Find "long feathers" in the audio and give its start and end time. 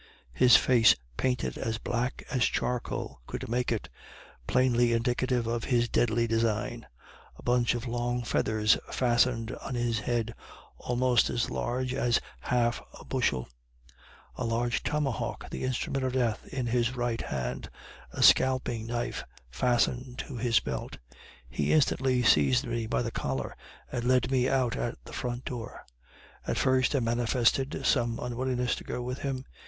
7.87-8.79